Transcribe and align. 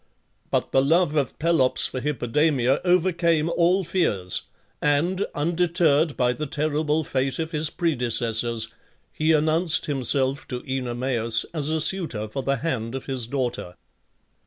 But 0.49 0.71
the 0.71 0.81
love 0.81 1.15
of 1.15 1.37
Pelops 1.37 1.85
for 1.85 1.99
Hippodamia 2.01 2.79
overcame 2.83 3.49
all 3.51 3.83
fears, 3.83 4.41
and, 4.81 5.23
undeterred 5.35 6.17
by 6.17 6.33
the 6.33 6.47
terrible 6.47 7.03
fate 7.03 7.37
of 7.37 7.51
his 7.51 7.69
predecessors, 7.69 8.69
he 9.13 9.31
announced 9.31 9.85
himself 9.85 10.47
to 10.47 10.63
Oenomaus 10.63 11.45
as 11.53 11.69
a 11.69 11.79
suitor 11.79 12.27
for 12.27 12.41
the 12.41 12.55
hand 12.55 12.95
of 12.95 13.05
his 13.05 13.27
daughter. 13.27 13.75